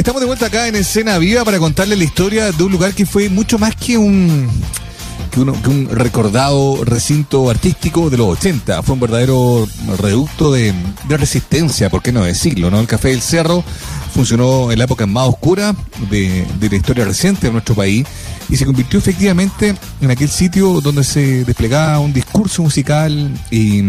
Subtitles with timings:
[0.00, 3.04] Estamos de vuelta acá en Escena Viva para contarle la historia de un lugar que
[3.04, 4.48] fue mucho más que un
[5.30, 8.82] que, un recordado recinto artístico de los 80.
[8.82, 9.68] Fue un verdadero
[9.98, 10.72] reducto de,
[11.06, 12.70] resistencia, ¿por qué no decirlo?
[12.70, 12.80] ¿no?
[12.80, 13.62] El Café del Cerro
[14.14, 15.76] funcionó en la época más oscura
[16.10, 18.06] de, de la historia reciente de nuestro país
[18.48, 23.80] y se convirtió efectivamente en aquel sitio donde se desplegaba un discurso musical y,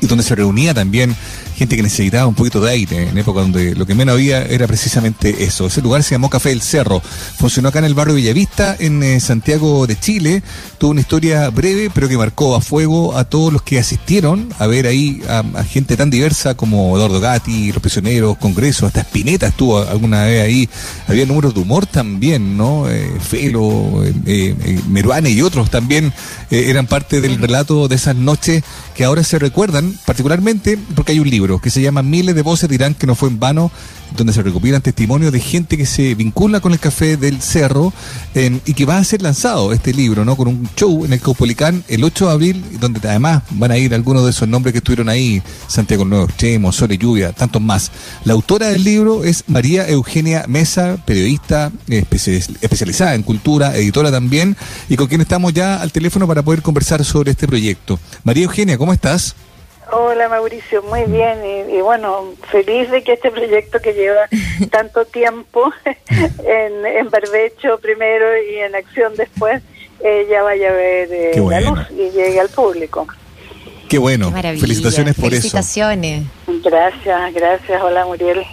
[0.00, 1.14] y donde se reunía también
[1.58, 4.68] gente que necesitaba un poquito de aire, en época donde lo que menos había era
[4.68, 5.66] precisamente eso.
[5.66, 7.02] Ese lugar se llamó Café del Cerro.
[7.36, 10.44] Funcionó acá en el barrio Villavista, en eh, Santiago de Chile.
[10.78, 14.68] Tuvo una historia breve, pero que marcó a fuego a todos los que asistieron a
[14.68, 19.78] ver ahí a, gente tan diversa como Eduardo Gatti, Los Prisioneros, Congreso, hasta Spinetta estuvo
[19.80, 20.68] alguna vez ahí.
[21.08, 22.88] Había números de humor también, ¿no?
[22.88, 26.12] Eh, Felo, eh, eh Meruane y otros también
[26.50, 28.62] eran parte del relato de esas noches
[28.94, 32.68] que ahora se recuerdan, particularmente porque hay un libro que se llama Miles de voces
[32.68, 33.70] dirán que no fue en vano,
[34.16, 37.92] donde se recopilan testimonios de gente que se vincula con el Café del Cerro
[38.34, 40.36] y que va a ser lanzado este libro, ¿no?
[40.36, 43.94] Con un show en el Caupolicán el 8 de abril, donde además van a ir
[43.94, 47.90] algunos de esos nombres que estuvieron ahí, Santiago Nuevo Extremo, Sol y Lluvia, tantos más.
[48.24, 54.56] La autora del libro es María Eugenia Mesa, periodista especializada en cultura, editora también,
[54.88, 58.00] y con quien estamos ya al teléfono para poder conversar sobre este proyecto.
[58.24, 59.34] María Eugenia, ¿cómo estás?
[59.90, 61.38] Hola Mauricio, muy bien
[61.70, 64.28] y, bueno, feliz de que este proyecto que lleva
[64.70, 65.72] tanto tiempo
[66.44, 69.62] en, en Barbecho primero y en acción después,
[70.00, 73.06] eh, ya vaya a ver eh, la luz y llegue al público.
[73.88, 75.40] Qué bueno, felicitaciones por eso.
[75.40, 76.24] Felicitaciones.
[76.62, 78.44] Gracias, gracias, hola Muriel.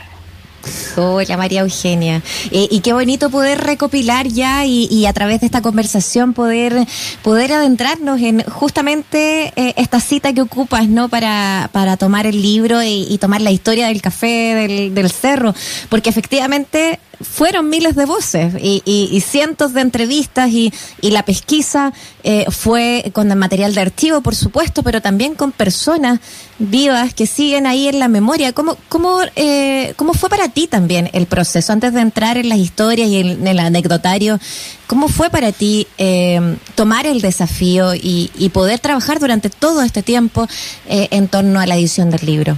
[0.97, 2.21] Hola María Eugenia.
[2.51, 6.85] Eh, y qué bonito poder recopilar ya y, a través de esta conversación poder,
[7.21, 11.09] poder adentrarnos en justamente eh, esta cita que ocupas, ¿no?
[11.09, 15.53] Para, para tomar el libro y, tomar la historia del café del, del cerro.
[15.89, 20.71] Porque efectivamente fueron miles de voces y, cientos de entrevistas y,
[21.01, 26.19] la pesquisa eh, fue con el material de archivo, por supuesto, pero también con personas
[26.59, 28.51] vivas que siguen ahí en la memoria.
[28.51, 31.71] ¿Cómo, cómo, eh, cómo fue para ti también el proceso?
[31.71, 34.39] Antes de entrar en las historias y en, el anecdotario,
[34.87, 40.47] ¿cómo fue para ti eh, tomar el desafío y, poder trabajar durante todo este tiempo
[40.87, 42.57] en torno a la edición del libro?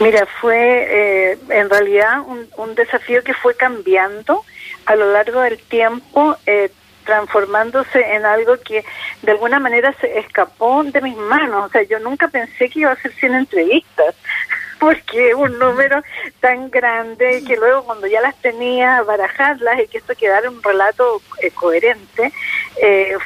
[0.00, 4.44] Mira, fue eh, en realidad un, desafío que fue cambiando
[4.86, 6.70] a lo largo del tiempo, eh,
[7.04, 8.84] transformándose en algo que
[9.22, 11.66] de alguna manera se escapó de mis manos.
[11.66, 14.14] O sea, yo nunca pensé que iba a ser 100 entrevistas,
[14.80, 16.02] porque un número
[16.40, 21.22] tan grande que luego cuando ya las tenía, barajarlas y que esto quedara un relato
[21.40, 22.32] eh, coherente,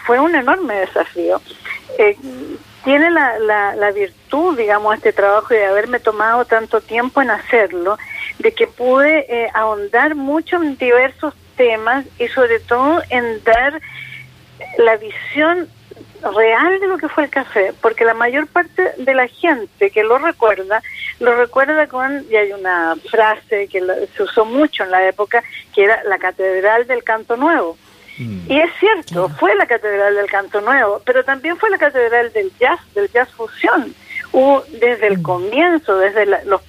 [0.05, 1.41] fue un enorme desafío
[2.85, 7.99] tiene la, la, virtud, digamos, este trabajo de haberme tomado tanto tiempo en hacerlo,
[8.39, 13.81] de que pude eh, ahondar mucho en diversos temas y sobre todo en dar
[14.79, 15.69] la visión
[16.35, 20.03] real de lo que fue el café, porque la mayor parte de la gente que
[20.03, 20.83] lo recuerda,
[21.21, 23.83] lo recuerda con, y hay una frase que
[24.17, 25.43] se usó mucho en la época,
[25.75, 27.77] que era la Catedral del Canto Nuevo
[28.19, 28.51] Mm.
[28.51, 32.53] Y es cierto, fue la Catedral del Canto Nuevo, pero también fue la Catedral del
[32.59, 33.95] Jazz, del Jazz Fusión.
[34.31, 35.23] Hubo desde el mm.
[35.23, 36.61] comienzo, desde los,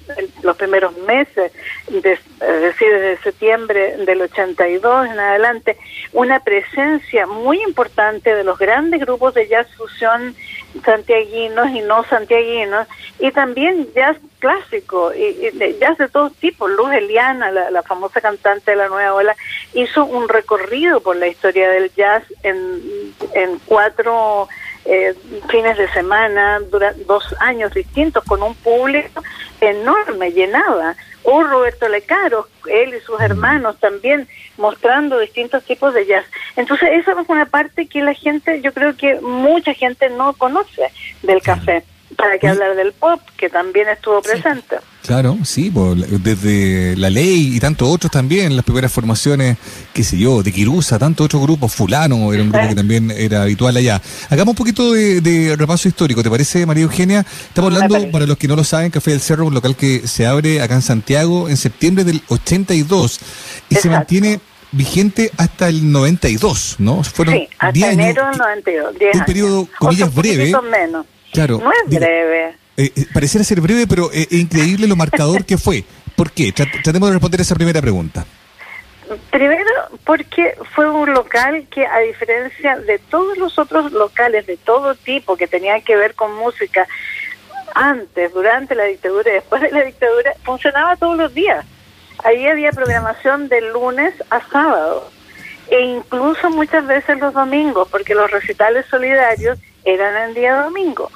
[0.42, 1.52] los, primeros meses,
[1.88, 5.76] es decir, desde septiembre del 82 en adelante,
[6.12, 10.34] una presencia muy importante de los grandes grupos de jazz fusión
[10.84, 12.86] santiaguinos y no santiaguinos,
[13.18, 16.70] y también jazz clásico, y, jazz de todos tipos.
[16.70, 19.36] Luz Eliana, la, famosa cantante de la nueva ola,
[19.74, 24.48] hizo un recorrido por la historia del jazz en, en cuatro
[24.84, 25.14] eh,
[25.48, 29.22] fines de semana, durante dos años distintos, con un público
[29.60, 30.96] enorme, llenaba.
[31.22, 34.26] O Roberto Lecaro, él y sus hermanos también
[34.56, 36.24] mostrando distintos tipos de jazz.
[36.56, 40.90] Entonces, esa es una parte que la gente, yo creo que mucha gente no conoce
[41.22, 41.84] del café.
[42.20, 44.76] Para que hablar del pop, que también estuvo presente.
[45.06, 45.72] Claro, sí,
[46.22, 49.56] desde la ley y tantos otros también, las primeras formaciones,
[49.94, 53.42] qué sé yo, de Kirusa, tantos otros grupos, Fulano era un grupo que también era
[53.42, 54.00] habitual allá.
[54.28, 57.20] Hagamos un poquito de, repaso histórico, ¿te parece, María Eugenia?
[57.20, 60.26] Estamos hablando, para los que no lo saben, Café del Cerro, un local que se
[60.26, 63.20] abre acá en Santiago en septiembre del 82
[63.70, 64.40] y se mantiene
[64.72, 67.02] vigente hasta el 92, ¿no?
[67.02, 70.52] Fueron sí, hasta enero del 92, 10 Un periodo, comillas, breve.
[70.70, 71.06] menos.
[71.32, 71.58] Claro.
[71.58, 72.54] No es breve.
[72.76, 75.84] Eh, eh, pareciera ser breve, pero eh, increíble lo marcador que fue.
[76.16, 76.52] ¿Por qué?
[76.52, 78.24] Tratemos de responder esa primera pregunta.
[79.30, 79.64] Primero,
[80.04, 85.36] porque fue un local que, a diferencia de todos los otros locales de todo tipo
[85.36, 86.86] que tenían que ver con música,
[87.74, 91.64] antes, durante la dictadura y después de la dictadura, funcionaba todos los días.
[92.24, 95.10] Ahí había programación de lunes a sábado
[95.68, 101.10] e incluso muchas veces los domingos, porque los recitales solidarios eran el día domingo.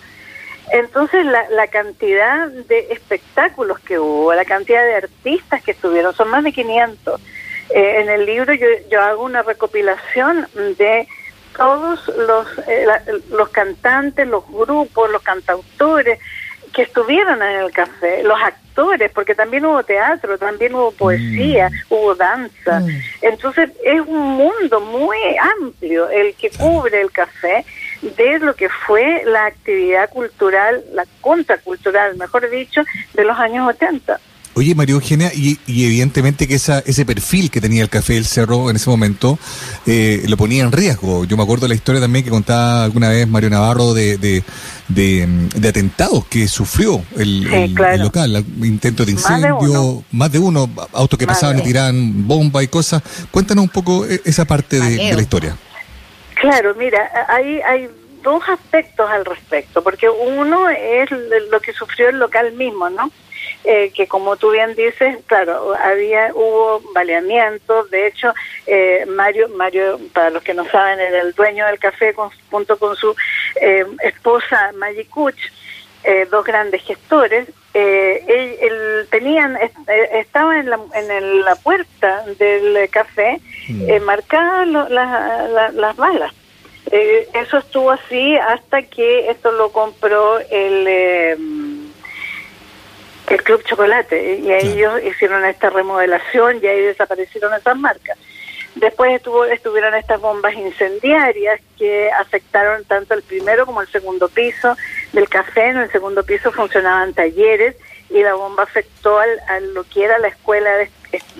[0.72, 6.30] Entonces la, la cantidad de espectáculos que hubo, la cantidad de artistas que estuvieron, son
[6.30, 7.20] más de 500.
[7.70, 10.46] Eh, en el libro yo, yo hago una recopilación
[10.78, 11.08] de
[11.56, 12.86] todos los, eh,
[13.30, 16.18] los cantantes, los grupos, los cantautores
[16.72, 21.94] que estuvieron en el café, los actores, porque también hubo teatro, también hubo poesía, mm.
[21.94, 22.80] hubo danza.
[22.80, 22.88] Mm.
[23.22, 25.16] Entonces es un mundo muy
[25.60, 27.64] amplio el que cubre el café
[28.10, 32.82] de lo que fue la actividad cultural, la contracultural, mejor dicho,
[33.14, 34.20] de los años 80.
[34.56, 38.70] Oye, María Eugenia, y, evidentemente que esa, ese perfil que tenía el Café del Cerro
[38.70, 39.36] en ese momento
[39.84, 41.24] eh, lo ponía en riesgo.
[41.24, 44.16] Yo me acuerdo de la historia también que contaba alguna vez Mario Navarro de,
[44.88, 51.58] de, atentados que sufrió el, local, intentos de incendio, más de uno, autos que pasaban
[51.58, 53.02] y tiraban bomba y cosas.
[53.32, 55.56] Cuéntanos un poco eh, esa parte de, la historia.
[56.44, 57.88] Claro, mira, hay, hay
[58.22, 63.10] dos aspectos al respecto, porque uno es lo que sufrió el local mismo, ¿no?
[63.64, 68.34] Eh, que como tú bien dices, claro, había hubo baleamientos, de hecho,
[68.66, 72.14] eh, Mario, Mario, para los que no saben, era el dueño del café
[72.50, 73.16] junto con su
[73.62, 75.38] eh, esposa Maggie Kuch,
[76.30, 79.58] dos grandes gestores, él, tenían,
[80.12, 84.02] estaba en la, en la puerta del café mm.
[84.02, 86.32] marcadas las balas.
[86.90, 91.84] eso estuvo así hasta que esto lo compró el
[93.28, 98.18] el Club Chocolate y ahí ellos hicieron esta remodelación y ahí desaparecieron esas marcas.
[98.74, 104.76] Después estuvo, estuvieron estas bombas incendiarias que afectaron tanto el primero como el segundo piso
[105.12, 105.68] del café.
[105.68, 107.76] En el segundo piso funcionaban talleres
[108.10, 110.90] y la bomba afectó al, a lo que era la escuela de,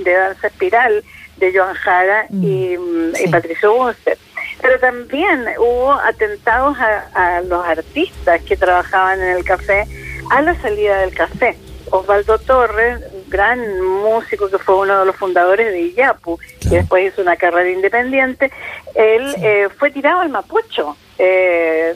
[0.04, 1.04] danza espiral
[1.36, 4.16] de Joan Jara y, mm, Patricio Bunster.
[4.62, 9.84] Pero también hubo atentados a los artistas que trabajaban en el café
[10.30, 11.56] a la salida del café.
[11.90, 17.22] Osvaldo Torres, gran músico que fue uno de los fundadores de Iyapu, que después hizo
[17.22, 18.50] una carrera independiente,
[18.94, 21.94] él eh, fue tirado al Mapocho, eh,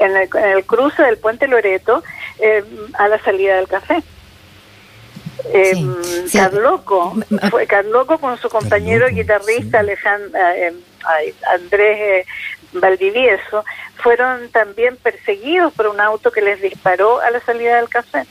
[0.00, 2.02] en, el, cruce del puente Loreto,
[2.38, 2.64] eh,
[2.94, 4.02] a la salida del café.
[6.32, 7.14] Carloco,
[7.50, 10.38] fue Carloco con su compañero guitarrista Alejandro,
[11.54, 12.26] Andrés
[12.72, 13.64] Valdivieso,
[14.02, 18.26] fueron también perseguidos por un auto que les disparó a la salida del café.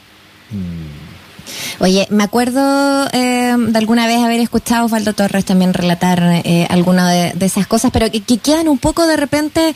[1.80, 6.66] Oye, me acuerdo eh, de alguna vez haber escuchado a Osvaldo Torres también relatar eh,
[6.70, 9.74] alguna de, esas cosas, pero que, quedan un poco de repente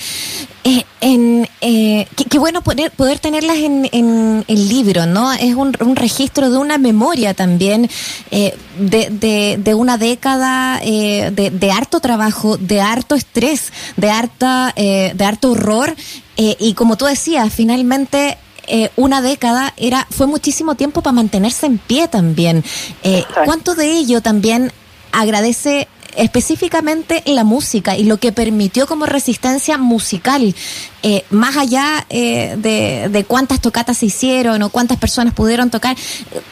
[0.65, 1.49] eh, en...
[1.61, 5.33] Eh, qué bueno poder, poder tenerlas en, en el libro, ¿no?
[5.33, 7.89] Es un, registro de una memoria también
[8.33, 15.25] eh, de, de, de, una década de, harto trabajo, de harto estrés, de, harta, de
[15.25, 15.95] harto horror.
[16.37, 21.79] Y como tú decías, finalmente eh, una década era fue muchísimo tiempo para mantenerse en
[21.79, 22.65] pie también.
[23.03, 24.73] Eh, ¿Cuánto de ello también
[25.13, 30.55] agradece específicamente la música y lo que permitió como resistencia musical,
[31.03, 35.97] eh, más allá eh, de, de, cuántas tocatas se hicieron o cuántas personas pudieron tocar,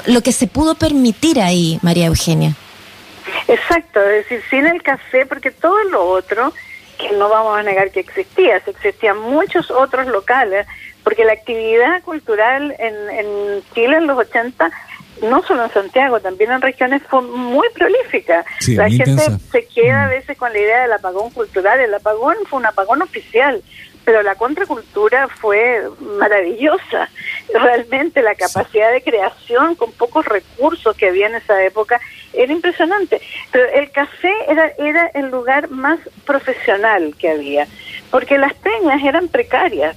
[0.06, 2.54] lo que se pudo permitir ahí, María Eugenia.
[3.48, 6.52] Exacto, es decir, sin el café, porque todo lo otro,
[6.98, 10.66] que no vamos a negar que existía, existían muchos otros locales,
[11.02, 14.70] porque la actividad cultural en, en Chile en los 80
[15.22, 18.44] no solo en Santiago, también en regiones fue muy prolífica.
[18.68, 20.10] la gente se queda a mm.
[20.10, 21.80] veces con la idea del apagón cultural.
[21.80, 23.62] El apagón fue un apagón oficial,
[24.04, 25.82] pero la contracultura fue
[26.18, 27.08] maravillosa.
[27.52, 32.00] Realmente la capacidad de creación con pocos recursos que había en esa época
[32.32, 33.20] era impresionante.
[33.50, 37.66] Pero el café era, era el lugar más profesional que había,
[38.10, 39.96] porque las peñas eran precarias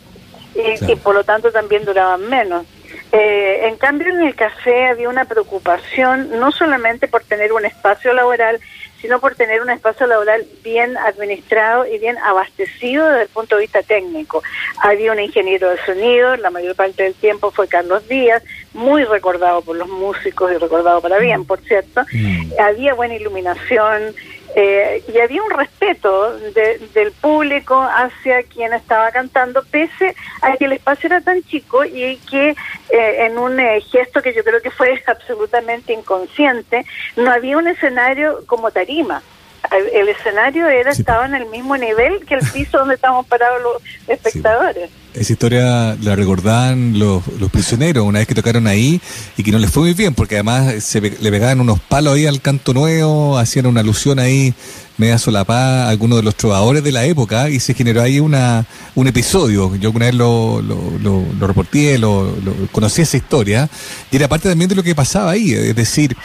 [0.56, 2.66] y, por lo tanto también duraban menos.
[3.12, 8.14] Eh, en cambio, en el café había una preocupación no solamente por tener un espacio
[8.14, 8.60] laboral,
[9.04, 13.64] sino por tener un espacio laboral bien administrado y bien abastecido desde el punto de
[13.64, 14.42] vista técnico.
[14.82, 18.42] Había un ingeniero de sonido, la mayor parte del tiempo fue Carlos Díaz,
[18.74, 22.02] muy recordado por los músicos y recordado para bien, por cierto.
[22.14, 22.54] Mm.
[22.58, 24.16] Había buena iluminación,
[24.56, 30.74] eh, y había un respeto del público hacia quien estaba cantando, pese a que el
[30.74, 34.70] espacio era tan chico y que eh, en un eh, gesto que yo creo que
[34.72, 39.24] fue absolutamente inconsciente, no había un escenario como tarima.
[39.72, 43.82] El, escenario era estaba en el mismo nivel que el piso donde estábamos parados los
[44.10, 44.92] espectadores.
[45.14, 49.00] Esa historia la recordaban los, los prisioneros una vez que tocaron ahí
[49.38, 52.26] y que no les fue muy bien porque además se le pegaban unos palos ahí
[52.26, 54.54] al canto nuevo, hacían una alusión ahí
[54.98, 58.66] media solapada a algunos de los trovadores de la época y se generó ahí una,
[58.96, 59.76] un episodio.
[59.76, 62.36] Yo alguna vez lo, lo, lo, lo reporté, lo,
[62.72, 63.70] conocí esa historia
[64.12, 65.54] y era parte también de lo que pasaba ahí.
[65.54, 66.16] Es decir,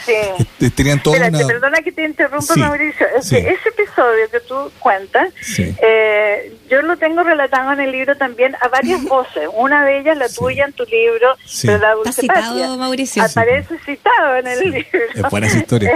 [0.75, 1.31] tenían todo una...
[1.31, 3.07] Perdona que te interrumpa, Mauricio.
[3.17, 8.69] ese episodio que tú cuentas, eh, yo lo tengo relatado en el libro también a
[8.69, 9.49] varias voces.
[9.55, 13.23] Una de ellas, la tuya en tu libro, la Dulce citado, Mauricio.
[13.23, 15.01] Aparece citado en el libro.
[15.15, 15.95] Es buena historia.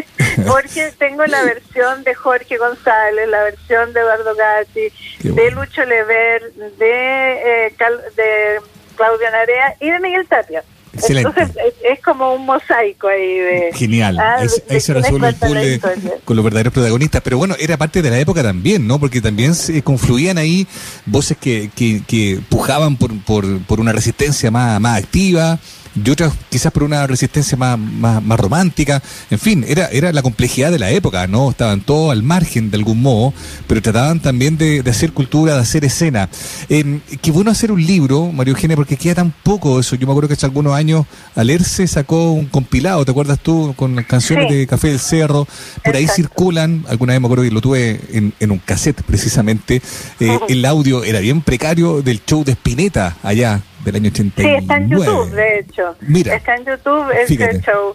[0.46, 6.52] Porque tengo la versión de Jorge González, la versión de Eduardo Gatti, de Lucho Lever,
[6.52, 7.74] de, eh,
[8.16, 8.60] de
[8.96, 10.62] Claudia Narea y de Miguel Tapia.
[10.92, 11.50] Entonces
[11.84, 13.70] es, como un mosaico ahí de...
[13.74, 15.80] Genial, ah, ahí se resuelve el puzzle
[16.24, 17.22] con los verdaderos protagonistas.
[17.22, 18.98] Pero bueno, era parte de la época también, ¿no?
[18.98, 20.66] Porque también se confluían ahí
[21.06, 25.58] voces que, que, que pujaban por, por, por una resistencia más, más activa,
[25.94, 29.02] y otras quizás por una resistencia más, más, romántica.
[29.30, 31.50] En fin, era, era la complejidad de la época, ¿no?
[31.50, 33.32] Estaban todos al margen de algún modo,
[33.66, 36.28] pero trataban también de, hacer cultura, de hacer escena.
[36.68, 39.96] Eh, qué bueno hacer un libro, Mario Eugenia, porque queda tan poco eso.
[39.96, 43.74] Yo me acuerdo que hace algunos años Alerce sacó un compilado, ¿te acuerdas tú?
[43.76, 45.46] Con canciones de Café del Cerro.
[45.84, 49.82] Por ahí circulan, alguna vez me acuerdo que lo tuve en, en un cassette precisamente.
[50.20, 54.58] Eh, el audio era bien precario del show de Spinetta allá del año 89.
[54.58, 55.96] Sí, está en YouTube, de hecho.
[56.00, 56.36] Mira.
[56.36, 57.94] Está en YouTube ese show.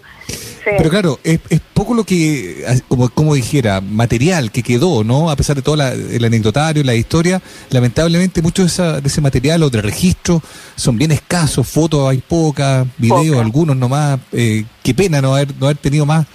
[0.66, 1.40] Pero claro, es,
[1.74, 5.30] poco lo que, como, como dijera, material que quedó, ¿no?
[5.30, 9.82] A pesar de todo el anecdotario, la historia, lamentablemente mucho de, ese material o de
[9.82, 10.42] registro
[10.76, 14.20] son bien escasos, fotos hay pocas, videos algunos nomás.
[14.32, 16.26] Eh, qué pena no haber, no haber tenido más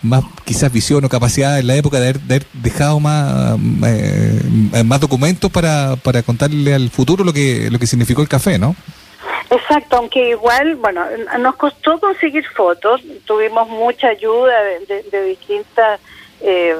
[0.00, 5.50] más quizás visión o capacidad en la época de haber, dejado más eh, más documentos
[5.50, 8.76] para, para contarle al futuro lo que lo que significó el café, ¿no?
[9.50, 11.06] Exacto, aunque igual, bueno,
[11.38, 16.00] nos costó conseguir fotos, tuvimos mucha ayuda de, de, distintas,
[16.42, 16.76] eh,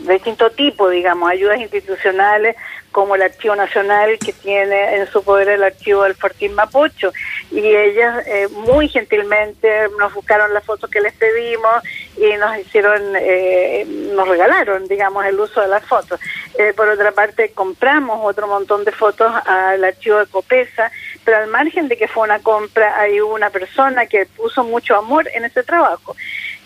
[0.00, 2.54] de distinto tipo, digamos, ayudas institucionales,
[2.96, 7.12] como el Archivo Nacional que tiene en su poder el archivo del Fortín Mapocho.
[7.50, 11.82] Y ellas eh, muy gentilmente nos buscaron las fotos que les pedimos
[12.16, 13.84] y nos hicieron, eh,
[14.14, 16.18] nos regalaron, digamos, el uso de las fotos.
[16.58, 20.90] Eh, por otra parte, compramos otro montón de fotos al archivo de Copesa,
[21.26, 25.28] pero al margen de que fue una compra, hay una persona que puso mucho amor
[25.34, 26.16] en ese trabajo.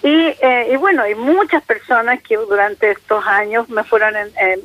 [0.02, 0.35] Y,
[0.71, 4.61] y bueno, hay muchas personas que durante estos años me fueron en,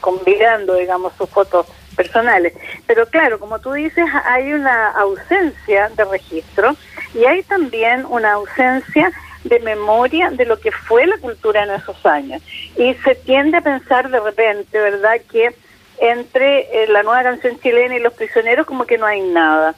[0.00, 2.54] convidando, digamos, sus fotos personales.
[2.86, 6.74] Pero claro, como tú dices, hay una ausencia de registro
[7.14, 9.12] y hay también una ausencia
[9.44, 12.42] de memoria de lo que fue la cultura en esos años.
[12.76, 15.54] Y se tiende a pensar de repente, ¿verdad?, que
[16.00, 19.74] entre eh, la nueva canción chilena y los prisioneros como que no hay nada.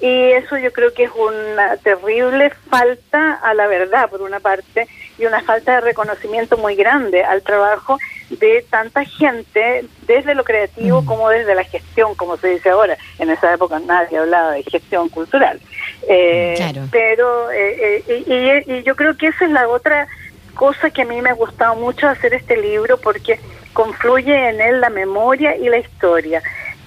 [0.00, 4.86] Y eso yo creo que es una terrible falta a la verdad, por una parte,
[5.18, 11.00] y una falta de reconocimiento muy grande al trabajo de tanta gente, desde lo creativo
[11.00, 11.06] mm.
[11.06, 12.98] como desde la gestión, como se dice ahora.
[13.18, 15.60] En esa época nadie hablaba de gestión cultural.
[16.08, 20.06] Eh, Pero, eh, eh, y, y, yo creo que esa es la otra
[20.54, 23.40] cosa que a mí me ha gustado mucho hacer este libro, porque
[23.76, 26.42] confluye en él la memoria y la historia.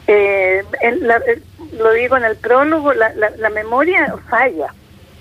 [0.07, 0.63] Eh,
[1.73, 4.73] lo digo en el prólogo, la, la, memoria falla.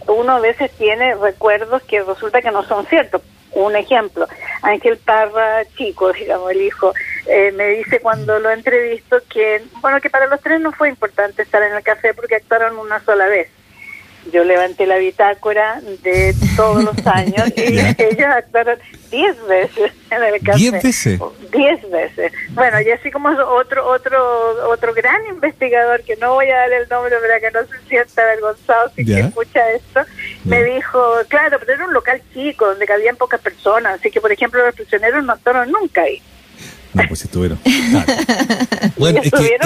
[0.07, 3.21] Uno a veces tiene recuerdos que resulta que no son ciertos.
[3.53, 4.27] Un ejemplo,
[4.63, 6.95] Ángel Parra, chico, digamos, el hijo,
[7.27, 11.43] eh, me dice cuando lo entrevisto que, bueno, que para los tres no fue importante
[11.43, 13.49] estar en el café porque actuaron una sola vez
[14.33, 18.79] yo levanté la bitácora de todos los años y ellos actuaron
[19.11, 20.59] diez veces en el café.
[20.59, 21.21] ¿Diez veces?
[21.53, 22.33] Diez veces.
[22.51, 26.89] Bueno, y así como otro otro otro gran investigador, que no voy a dar el
[26.89, 30.01] nombre para que no se sienta avergonzado si que escucha esto,
[30.45, 34.33] me dijo, claro, pero era un local chico donde cabían pocas personas, así que, por
[34.33, 36.23] ejemplo, los prisioneros no actuaron nunca ahí.
[36.99, 37.59] No, pues estuvieron.
[38.97, 39.57] Bueno, es que,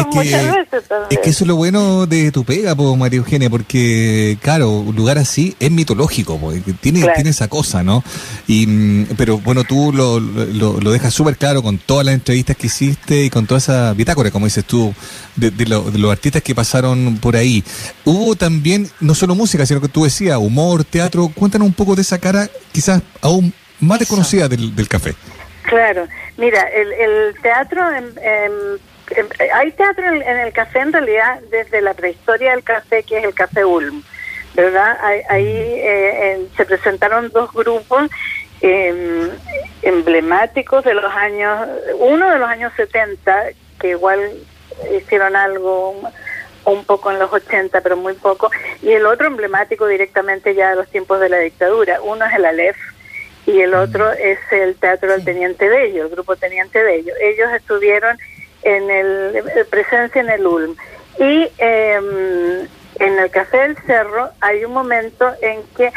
[1.11, 4.95] es, que, eso es lo bueno de tu pega, po, María Eugenia, porque, claro, un
[4.95, 6.39] lugar así es mitológico,
[6.81, 8.05] tiene, tiene esa cosa, ¿no?
[8.47, 12.67] Y, mm, pero bueno, tú lo, lo, dejas súper claro con todas las entrevistas que
[12.67, 14.95] hiciste y con toda esa bitácora, como dices tú,
[15.37, 17.65] de, de, los artistas que pasaron por ahí.
[18.05, 21.31] Hubo también, no solo música, sino que tú decías, humor, teatro.
[21.35, 25.15] Cuéntanos un poco de esa cara, quizás aún más desconocida del, del café.
[25.63, 27.83] Claro, mira, el, el teatro,
[29.55, 33.35] hay teatro en, el café en realidad desde la prehistoria del café, que es el
[33.35, 34.03] Café Ulm,
[34.55, 34.99] ¿verdad?
[35.29, 38.11] Ahí, eh, se presentaron dos grupos
[38.61, 39.29] em,
[39.83, 44.21] emblemáticos de los años, uno de los años 70, que igual
[44.97, 46.01] hicieron algo
[46.65, 48.51] un poco en los 80, pero muy poco,
[48.83, 52.01] y el otro emblemático directamente ya de los tiempos de la dictadura.
[52.03, 52.77] Uno es el Aleph
[53.47, 57.13] y el otro es el Teatro del Teniente Bello, el Grupo Teniente Bello.
[57.21, 58.17] Ellos estuvieron
[58.63, 60.77] en el eh, presencia en el ULM.
[61.19, 62.69] Y em,
[62.99, 65.93] en el Café del Cerro hay un momento en que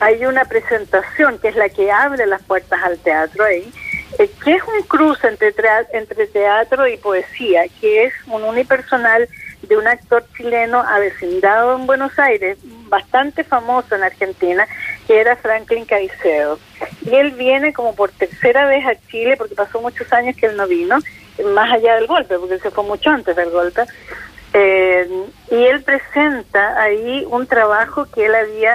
[0.00, 3.70] hay una presentación que es la que abre las puertas al teatro ahí,
[4.18, 5.52] eh, que es un cruce entre,
[5.92, 9.28] entre teatro y poesía, que es un unipersonal
[9.62, 14.66] de un actor chileno avecindado en Buenos Aires, bastante famoso en Argentina,
[15.08, 16.60] que era Franklin Caicedo.
[17.04, 20.56] Y él viene como por tercera vez a Chile, porque pasó muchos años que él
[20.56, 20.98] no vino,
[21.54, 23.84] más allá del golpe, porque él se fue mucho antes del golpe.
[24.52, 25.08] Eh,
[25.50, 28.74] y él presenta ahí un trabajo que él había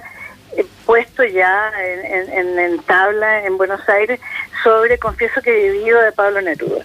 [0.57, 4.19] eh, puesto ya en, en, tabla en Buenos Aires
[4.63, 6.83] sobre Confieso que he vivido de Pablo Neruda.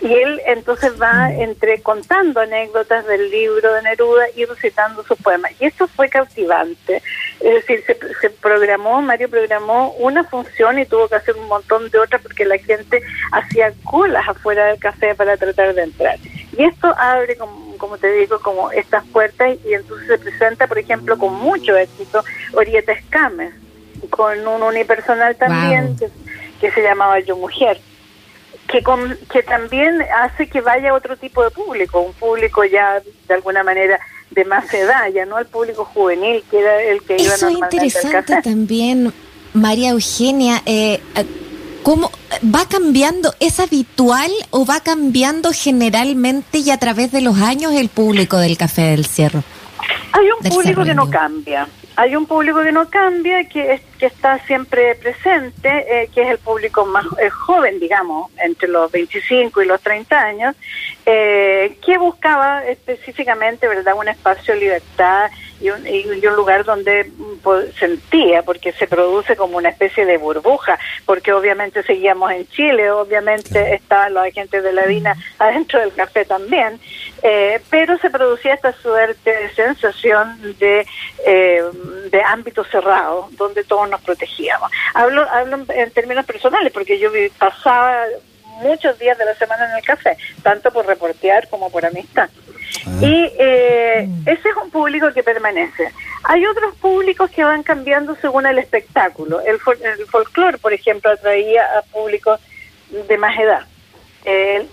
[0.00, 5.52] Y él entonces va entre contando anécdotas del libro de Neruda y recitando sus poemas.
[5.58, 7.02] Y eso fue cautivante.
[7.40, 11.90] Es decir, se, se, programó, Mario programó una función y tuvo que hacer un montón
[11.90, 16.18] de otras porque la gente hacía colas afuera del café para tratar de entrar.
[16.56, 20.78] Y esto abre como como te digo, como estas puertas y entonces se presenta, por
[20.78, 23.54] ejemplo, con mucho éxito Orieta Escames,
[24.10, 25.96] con un unipersonal también
[26.60, 27.80] que, se llamaba Yo Mujer,
[28.66, 33.34] que, con, que también hace que vaya otro tipo de público, un público ya de
[33.34, 33.98] alguna manera
[34.30, 37.58] de más edad, ya no el público juvenil, que era el que iba Eso es
[37.58, 39.12] interesante también,
[39.52, 40.62] María Eugenia.
[40.66, 41.00] Eh,
[41.82, 42.10] ¿Cómo
[42.42, 43.32] va cambiando?
[43.38, 48.58] ¿Es habitual o va cambiando generalmente y a través de los años el público del
[48.58, 49.44] Café del Cierro?
[50.10, 51.68] Hay un público que no cambia.
[51.98, 55.68] Hay un público que no cambia, que, que está siempre presente,
[56.02, 60.18] eh, que es el público más eh, joven, digamos, entre los 25 y los 30
[60.18, 60.56] años,
[61.06, 67.10] eh, que buscaba específicamente, ¿verdad?, un espacio de libertad y un, y un lugar donde
[67.42, 72.90] pues, sentía, porque se produce como una especie de burbuja, porque obviamente seguíamos en Chile,
[72.90, 76.80] obviamente estaban los agentes de la DINA adentro del café también,
[77.22, 80.86] eh, pero se producía esta suerte de sensación de,
[81.24, 81.62] eh,
[82.10, 84.70] de ámbito cerrado, donde todos nos protegíamos.
[84.94, 88.04] Hablo, hablo en términos personales, porque yo pasaba
[88.56, 92.28] muchos días de la semana en el café, tanto por reportear como por amistad.
[92.86, 92.90] Ah.
[93.00, 95.90] Y eh, ese es un público que permanece.
[96.24, 99.40] Hay otros públicos que van cambiando según el espectáculo.
[99.40, 102.40] El, el folclore, por ejemplo, atraía a públicos
[103.08, 103.66] de más edad.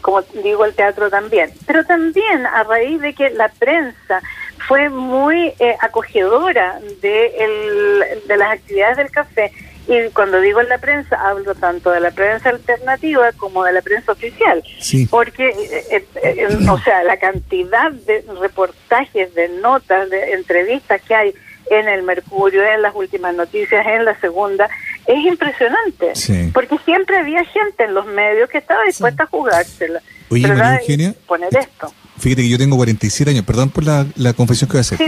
[0.02, 1.52] como digo, el teatro también.
[1.66, 4.22] Pero también a raíz de que la prensa
[4.68, 9.52] fue muy eh, acogedora de, el, de las actividades del café
[9.88, 13.82] y cuando digo en la prensa, hablo tanto de la prensa alternativa como de la
[13.82, 14.64] prensa oficial.
[15.10, 21.16] Porque, eh, eh, eh, o sea, la cantidad de reportajes, de notas, de entrevistas que
[21.16, 21.34] hay
[21.70, 24.70] en el Mercurio, en las últimas noticias, en la segunda,
[25.06, 26.14] es impresionante.
[26.54, 30.02] Porque siempre había gente en los medios que estaba dispuesta a jugársela.
[30.30, 31.94] Oye, María Eugenia, poner esto.
[32.20, 35.00] Fíjate que yo tengo 47 años, perdón por la, confesión que voy a hacer.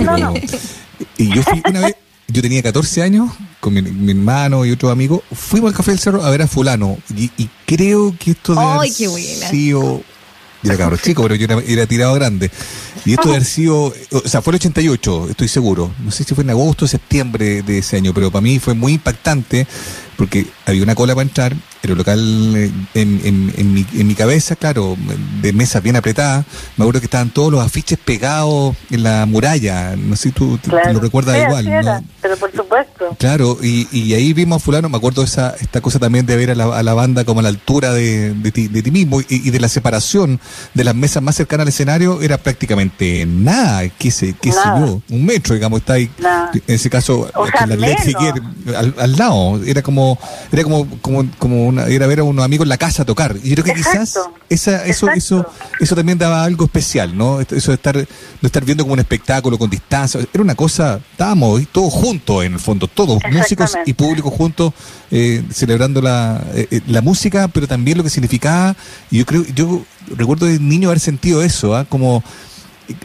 [1.18, 1.96] Y yo fui una vez
[2.28, 3.30] yo tenía 14 años
[3.66, 7.00] con mi, hermano y otro amigo, fuimos al Café del Cerro a ver a fulano
[7.18, 9.08] y, creo que esto de ¡Ay, qué
[9.50, 10.04] sido
[10.64, 12.52] era cabrón chico, pero yo era, tirado grande.
[13.06, 15.92] Y esto de haber sido, o sea, fue el 88, estoy seguro.
[16.04, 18.74] No sé si fue en agosto o septiembre de ese año, pero para mí fue
[18.74, 19.68] muy impactante
[20.18, 24.08] porque había una cola para entrar, era un local eh, en, en, en, mi, en
[24.08, 24.98] mi cabeza, claro,
[25.42, 26.46] de mesas bien apretadas.
[26.78, 29.96] Me acuerdo que estaban todos los afiches pegados en la muralla.
[29.96, 30.60] No sé si tú
[30.92, 31.66] lo recuerdas igual.
[31.66, 32.04] ¿no?
[32.22, 33.16] Pero por supuesto.
[33.20, 36.52] Claro, y, y ahí vimos a Fulano, me acuerdo esa esta cosa también de ver
[36.52, 39.22] a la, a la banda como a la altura de, de, ti, de ti mismo
[39.22, 40.40] y, y, de la separación
[40.74, 45.02] de las mesas más cercanas al escenario, era prácticamente nada, qué sé, qué sé yo,
[45.10, 46.10] un metro, digamos, está ahí.
[46.54, 50.05] En ese caso, la al, al lado, era como
[50.52, 53.06] era como como como una, ir a ver a unos amigos en la casa a
[53.06, 53.36] tocar.
[53.44, 55.46] Y yo creo que quizás esa, eso eso
[55.80, 57.40] eso también daba algo especial, ¿no?
[57.42, 58.08] Eso de estar de
[58.42, 62.60] estar viendo como un espectáculo con distancia, era una cosa, estábamos todos juntos en el
[62.60, 64.74] fondo, todos músicos y público juntos
[65.12, 68.76] eh, celebrando la, eh, eh, la música, pero también lo que significaba.
[69.12, 69.84] Y yo creo yo
[70.16, 71.86] recuerdo de niño haber sentido eso, ¿ah?
[71.86, 72.24] como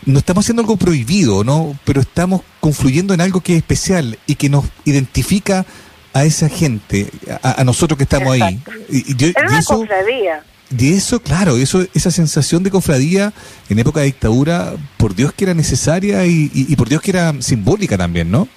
[0.04, 1.78] no estamos haciendo algo prohibido, ¿no?
[1.84, 5.64] Pero estamos confluyendo en algo que es especial y que nos identifica
[6.12, 7.08] a esa gente,
[7.42, 8.60] a, nosotros que estamos ahí.
[8.88, 10.42] Y, una eso, cofradía.
[10.70, 13.32] De eso, claro, eso, esa sensación de cofradía
[13.68, 17.32] en época de dictadura, por Dios que era necesaria y, y, por Dios que era
[17.40, 18.48] simbólica también, ¿no?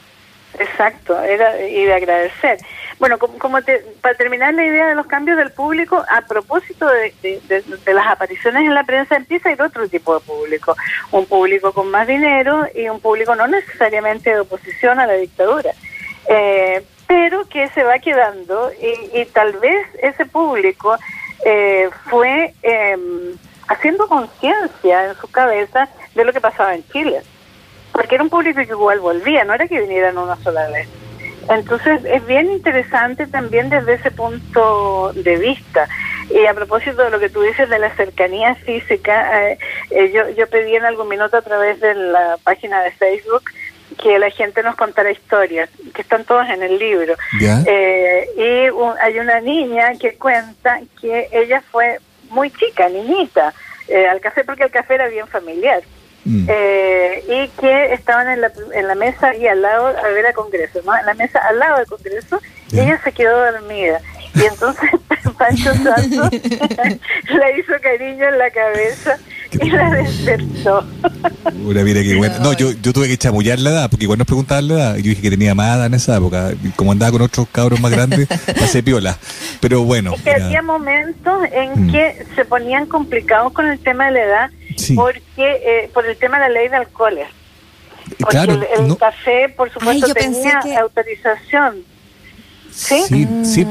[0.59, 2.59] Exacto, era y de agradecer.
[2.99, 3.59] bueno, como,
[4.01, 7.13] para terminar la idea de los cambios del público, a propósito de,
[7.87, 10.75] las apariciones en la prensa, empieza a ir otro tipo de público.
[11.11, 15.71] Un público con más dinero y un público no necesariamente de oposición a la dictadura.
[16.29, 18.71] Eh, pero que se va quedando
[19.13, 20.97] y, tal vez ese público
[21.45, 23.35] eh, fue em,
[23.67, 27.21] haciendo conciencia en su cabeza de lo que pasaba en Chile.
[27.91, 30.87] Porque era un público que igual volvía, no era que vinieran una sola vez.
[31.47, 35.87] Entonces es bien interesante también desde ese punto de vista.
[36.31, 39.59] Y a propósito de lo que tú dices de la cercanía física, eh,
[39.91, 43.43] eh, yo, yo pedí en algún minuto a través de la página de Facebook
[43.95, 47.15] que la gente nos contara historias, que están todas en el libro.
[47.41, 53.53] Eh, y hay una niña que cuenta que ella fue muy chica, niñita,
[54.09, 55.83] al café porque el café era bien familiar.
[56.25, 56.45] Mm.
[56.47, 60.33] Eh, y que estaban en la, en la mesa y al lado a ver a
[60.33, 60.97] Congreso, ¿no?
[60.97, 62.39] En la mesa al lado del Congreso,
[62.71, 63.99] y ella se quedó dormida.
[64.35, 64.89] Y entonces
[65.37, 69.17] Pancho Santos le hizo cariño en la cabeza
[69.59, 70.85] la despertó.
[71.65, 72.39] Una mira buena.
[72.39, 74.95] No, yo, yo tuve que chamullar la edad, porque igual nos preguntaban la edad.
[74.97, 76.53] Yo dije que tenía más edad en esa época.
[76.63, 78.27] Y como andaba con otros cabros más grandes,
[78.59, 79.17] pasé piola.
[79.59, 80.15] Pero bueno.
[80.23, 81.91] que había momentos en mm.
[81.91, 84.49] que se ponían complicados con el tema de la edad,
[84.95, 87.27] porque eh, por el tema de la ley de alcoholes.
[88.19, 91.83] Porque claro, el, café, por supuesto, tenía autorización.
[92.71, 93.03] ¿Sí?
[93.07, 93.67] Sí, sí,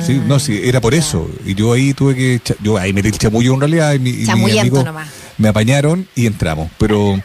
[0.00, 1.28] sí, no, sí, era por eso.
[1.44, 3.94] Y yo ahí tuve que, yo ahí metí el chamullo en realidad.
[3.94, 6.70] Y mi, y nomás me apañaron y entramos.
[6.78, 7.20] Pero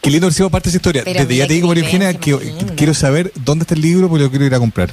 [0.00, 1.04] qué lindo haber parte de esa historia.
[1.04, 2.36] Desde ya te digo, María Eugenia, que,
[2.76, 4.90] quiero saber dónde está el libro porque lo quiero ir a comprar.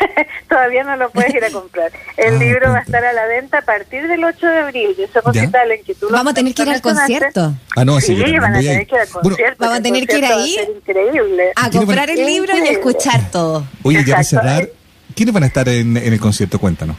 [0.48, 1.92] Todavía no lo puedes ir a comprar.
[2.16, 4.96] El ah, libro va a estar a la venta a partir del 8 de abril.
[4.98, 7.54] Ese recital en que tú Vamos a tener que ir al concierto.
[7.76, 9.56] Ah, no, sí, sí van a tener que ir al concierto.
[9.58, 10.56] vamos a tener que ir ahí
[11.56, 13.66] a comprar el libro y escuchar todo.
[13.82, 14.68] Oye, ya para cerrar,
[15.14, 16.58] ¿quiénes van a estar en, en el concierto?
[16.58, 16.96] Cuéntanos.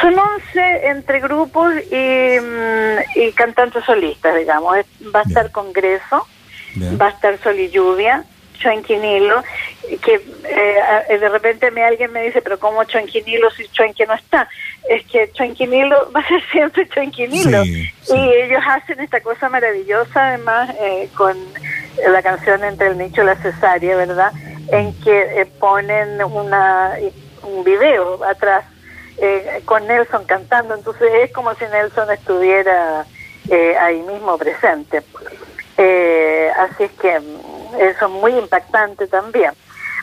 [0.00, 4.76] Son 11 entre grupos mm, y, cantantes solistas, digamos.
[5.14, 6.26] Va a estar Congreso,
[7.00, 8.24] va a estar Sol y Lluvia,
[8.58, 9.42] Chuenquinilo,
[10.02, 14.48] que eh, de repente me alguien me dice, pero ¿cómo Chuenquinilo si Chuenque no está?
[14.88, 17.64] Es que Chuenquinilo va a ser siempre Chuenquinilo.
[17.64, 21.36] Y ellos hacen esta cosa maravillosa, además, eh, con
[22.10, 24.32] la canción Entre el Nicho y la Cesárea, ¿verdad?
[24.70, 26.92] En que eh, ponen una
[27.42, 28.64] un video atrás
[29.20, 33.04] eh, con Nelson cantando, entonces es como si Nelson estuviera
[33.50, 35.02] eh, ahí mismo presente.
[35.76, 39.52] Eh, así es que mm, eso es muy impactante también.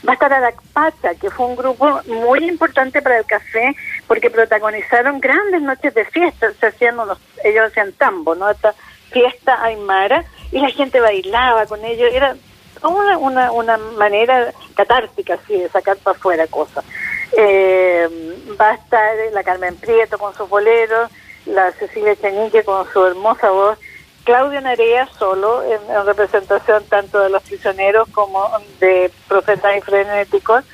[0.08, 3.76] Va a estar Aracpacha, que fue un grupo muy importante para el café,
[4.06, 8.50] porque protagonizaron grandes noches de fiesta, se hacían unos, ellos hacían tambo, ¿no?
[8.50, 8.76] Esta
[9.12, 12.36] fiesta aymara, y la gente bailaba con ellos, era
[12.84, 16.86] una, una, una manera catártica, así, de sacar para afuera cosas.
[17.34, 18.08] Eh,
[18.60, 21.10] va a estar la Carmen Prieto con sus boleros,
[21.46, 23.78] la Cecilia Chanique con su hermosa voz,
[24.24, 30.66] Claudio Narea solo en, representación tanto de los prisioneros como de profetas y frenéticos,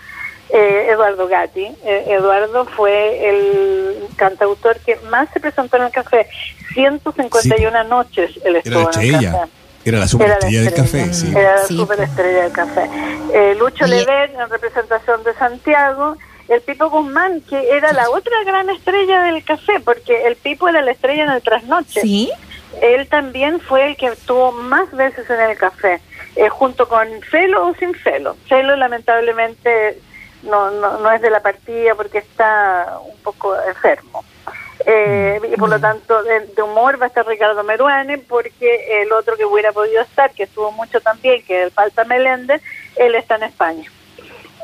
[0.50, 1.66] eh, Eduardo Gatti.
[1.84, 6.28] Eh, Eduardo fue el cantautor que más se presentó en el café,
[6.74, 9.52] 151 noches él estuvo en el café.
[9.86, 11.32] Era la superestrella del café, sí.
[11.36, 12.90] Era la superestrella del café.
[13.34, 18.70] Eh, Lucho Lever en representación de Santiago el Pipo Guzmán, que era la otra gran
[18.70, 22.02] estrella del café, porque el Pipo era la estrella en el trasnoche.
[22.02, 22.32] Sí.
[22.82, 26.02] Él también fue el que estuvo más veces en el café,
[26.36, 28.36] eh, junto con Felo o sin Felo.
[28.48, 30.00] Felo lamentablemente
[30.44, 34.24] no, no, no es de la partida porque está un poco enfermo.
[34.86, 35.82] Eh, y por lo mm.
[35.82, 40.32] tanto, de, humor va a estar Ricardo Meruane, porque el otro que hubiera podido estar,
[40.32, 42.62] que estuvo mucho también, que es el Falta Meléndez,
[42.96, 43.90] él está en España.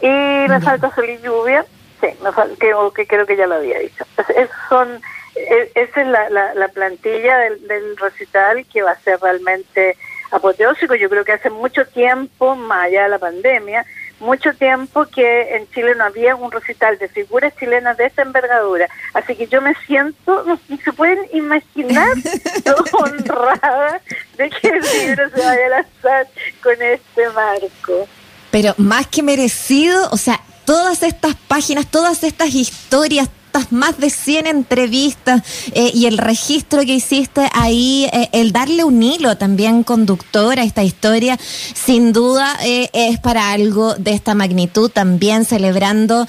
[0.01, 1.65] Y me falta Sol y Lluvia,
[2.01, 4.05] sí, me que, creo que ya lo había dicho.
[4.35, 5.01] Es, son,
[5.35, 9.97] e, esa es la, la, plantilla del, recital que va a ser realmente
[10.31, 10.95] apoteósico.
[10.95, 13.85] Yo creo que hace mucho tiempo, más allá de la pandemia,
[14.19, 18.87] mucho tiempo que en Chile no había un recital de figuras chilenas de esta envergadura.
[19.13, 22.13] Así que yo me siento, no, se pueden imaginar,
[22.93, 24.01] honrada
[24.37, 26.27] de que el libro se vaya a lanzar
[26.61, 28.07] con este marco
[28.51, 34.11] pero más que merecido, o sea, todas estas páginas, todas estas historias, estas más de
[34.11, 35.41] 100 entrevistas
[35.73, 40.63] eh, y el registro que hiciste ahí, eh, el darle un hilo también conductor a
[40.63, 41.39] esta historia,
[41.73, 46.27] sin duda eh, es para algo de esta magnitud, también celebrando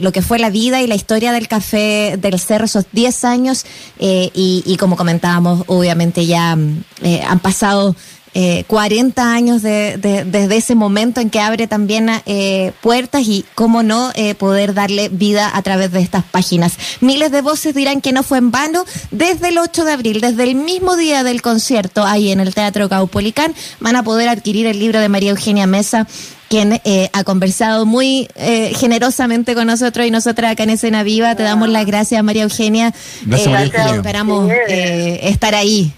[0.00, 3.64] lo que fue la vida y la historia del café del cerro, esos 10 años,
[3.98, 7.96] y, y, como comentábamos, obviamente ya han pasado
[8.34, 13.44] eh, 40 años de, de- desde ese momento en que abre también eh, puertas y,
[13.54, 16.74] cómo no, eh, poder darle vida a través de estas páginas.
[17.00, 18.84] Miles de voces dirán que no fue en vano.
[19.10, 22.88] Desde el 8 de abril, desde el mismo día del concierto, ahí en el Teatro
[22.88, 26.06] Caupolicán, van a poder adquirir el libro de María Eugenia Mesa
[26.50, 31.34] quien eh, ha conversado muy eh, generosamente con nosotros y nosotras acá en Escena Viva.
[31.34, 32.94] Te damos las gracias, María Eugenia.
[33.24, 33.96] Gracias, Eh, María Eugenia.
[33.96, 35.92] Esperamos eh, estar ahí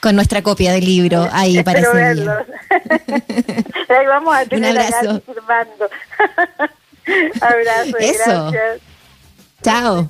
[0.00, 2.46] con nuestra copia del libro ahí para ese día.
[3.88, 5.22] Ahí vamos a tener a abrazo.
[5.26, 5.90] Firmando.
[7.40, 8.50] Abrazo Eso.
[8.52, 8.80] gracias.
[9.62, 10.08] Chao.